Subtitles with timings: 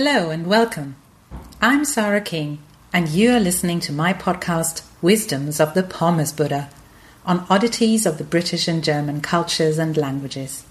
[0.00, 0.94] Hello and welcome.
[1.60, 2.60] I'm Sarah King,
[2.92, 6.70] and you are listening to my podcast, Wisdoms of the Pommes Buddha,
[7.26, 10.64] on oddities of the British and German cultures and languages.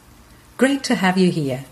[0.55, 1.66] Great to have you here.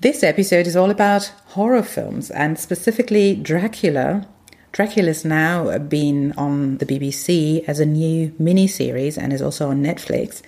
[0.00, 4.26] This episode is all about horror films and specifically Dracula.
[4.72, 9.82] Dracula's now been on the BBC as a new mini series and is also on
[9.82, 10.40] Netflix.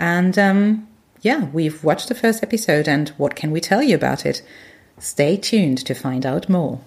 [0.00, 0.88] And um,
[1.22, 4.42] yeah, we've watched the first episode, and what can we tell you about it?
[5.00, 6.78] Stay tuned to find out more.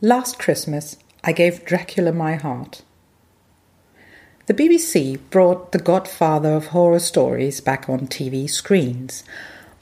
[0.00, 2.82] Last Christmas, I gave Dracula my heart.
[4.46, 9.24] The BBC brought the godfather of horror stories back on TV screens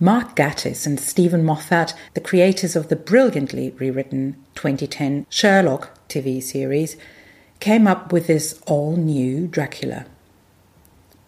[0.03, 6.97] Mark Gatiss and Steven Moffat, the creators of the brilliantly rewritten 2010 Sherlock TV series,
[7.61, 10.07] came up with this all new Dracula.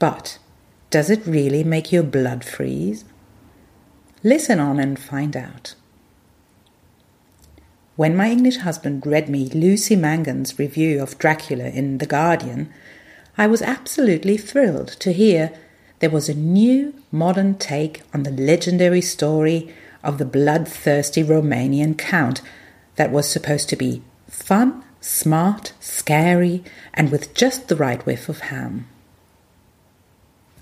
[0.00, 0.40] But
[0.90, 3.04] does it really make your blood freeze?
[4.24, 5.77] Listen on and find out.
[7.94, 12.74] When my English husband read me Lucy Mangan's review of Dracula in The Guardian,
[13.38, 15.52] I was absolutely thrilled to hear
[16.00, 22.42] there was a new modern take on the legendary story of the bloodthirsty Romanian count
[22.96, 28.40] that was supposed to be fun, smart, scary, and with just the right whiff of
[28.40, 28.86] ham.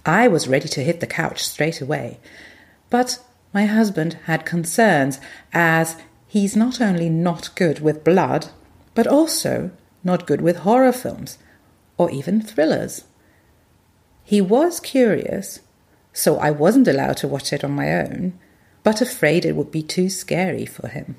[0.05, 2.19] I was ready to hit the couch straight away,
[2.91, 3.19] but
[3.53, 5.21] my husband had concerns
[5.53, 8.49] as he's not only not good with blood,
[8.95, 9.71] but also
[10.03, 11.39] not good with horror films
[11.99, 13.05] or even thrillers.
[14.33, 15.61] He was curious,
[16.15, 18.33] so I wasn't allowed to watch it on my own,
[18.83, 21.17] but afraid it would be too scary for him.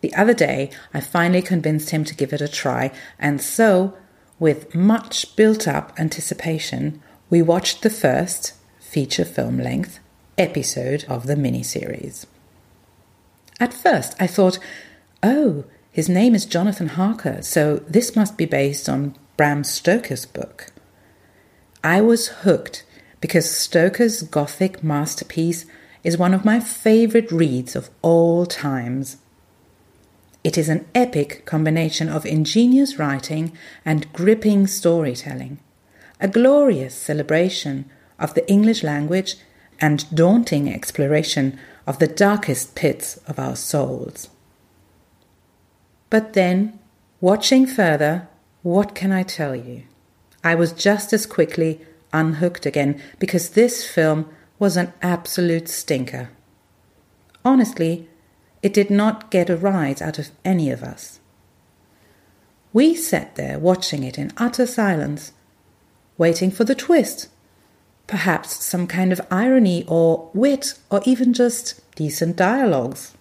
[0.00, 3.98] The other day, I finally convinced him to give it a try, and so,
[4.38, 9.98] with much built up anticipation, we watched the first feature film length
[10.38, 12.24] episode of the miniseries.
[13.60, 14.58] At first, I thought,
[15.22, 20.72] oh, his name is Jonathan Harker, so this must be based on Bram Stoker's book.
[21.86, 22.84] I was hooked
[23.20, 25.66] because Stoker's Gothic masterpiece
[26.02, 29.18] is one of my favorite reads of all times.
[30.42, 35.60] It is an epic combination of ingenious writing and gripping storytelling,
[36.20, 39.36] a glorious celebration of the English language
[39.80, 44.28] and daunting exploration of the darkest pits of our souls.
[46.10, 46.80] But then,
[47.20, 48.26] watching further,
[48.64, 49.84] what can I tell you?
[50.46, 51.80] I was just as quickly
[52.12, 54.28] unhooked again because this film
[54.60, 56.30] was an absolute stinker.
[57.44, 58.08] Honestly,
[58.62, 61.18] it did not get a rise out of any of us.
[62.72, 65.32] We sat there watching it in utter silence,
[66.16, 67.26] waiting for the twist.
[68.06, 73.16] Perhaps some kind of irony or wit or even just decent dialogues.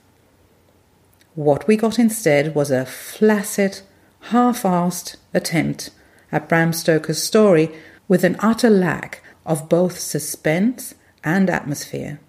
[1.34, 3.82] What we got instead was a flaccid,
[4.30, 5.90] half assed attempt
[6.36, 7.72] at Bram Stoker's story
[8.10, 12.20] with an utter lack of both suspense and atmosphere,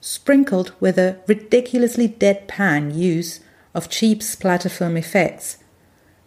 [0.00, 3.38] sprinkled with a ridiculously deadpan use
[3.72, 5.58] of cheap splatter film effects,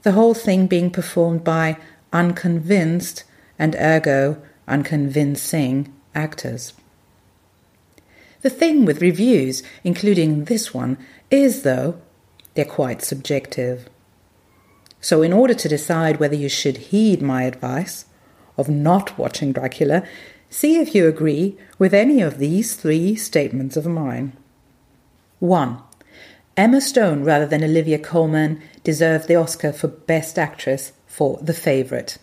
[0.04, 1.76] the whole thing being performed by
[2.14, 3.26] unconvinced
[3.60, 6.72] and ergo unconvincing actors.
[8.42, 10.98] The thing with reviews, including this one,
[11.30, 12.00] is, though,
[12.54, 13.90] they're quite subjective.
[15.00, 18.06] So, in order to decide whether you should heed my advice
[18.58, 20.04] of not watching Dracula,
[20.50, 24.34] see if you agree with any of these three statements of mine.
[25.40, 25.80] 1.
[26.56, 32.18] Emma Stone, rather than Olivia Colman, deserved the Oscar for Best Actress for The Favourite.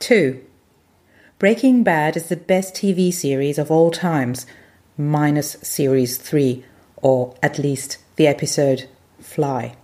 [0.00, 0.44] 2.
[1.38, 4.46] Breaking Bad is the best TV series of all times,
[4.98, 6.62] minus Series 3,
[6.96, 8.86] or at least the episode
[9.18, 9.74] Fly.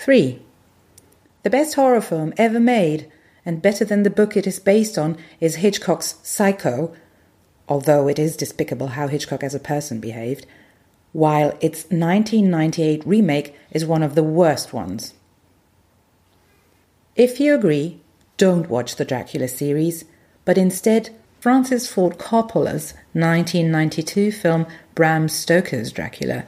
[0.00, 0.40] 3.
[1.42, 3.12] The best horror film ever made,
[3.44, 6.94] and better than the book it is based on, is Hitchcock's Psycho,
[7.68, 10.46] although it is despicable how Hitchcock as a person behaved,
[11.12, 15.12] while its 1998 remake is one of the worst ones.
[17.14, 18.00] If you agree,
[18.38, 20.06] don't watch the Dracula series,
[20.46, 21.10] but instead
[21.40, 26.46] Francis Ford Coppola's 1992 film Bram Stoker's Dracula,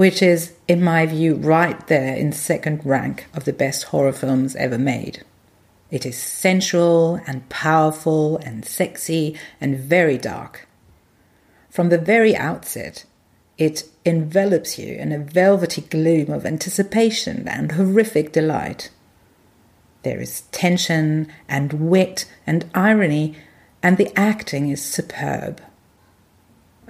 [0.00, 4.56] which is, in my view, right there in second rank of the best horror films
[4.56, 5.22] ever made.
[5.90, 10.66] It is sensual and powerful and sexy and very dark.
[11.68, 13.04] from the very outset,
[13.58, 18.88] it envelops you in a velvety gloom of anticipation and horrific delight.
[20.02, 23.36] There is tension and wit and irony,
[23.82, 25.60] and the acting is superb.